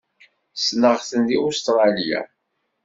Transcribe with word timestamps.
Ssneɣ-ten 0.55 1.19
deg 1.29 1.39
Ustṛalya. 1.47 2.21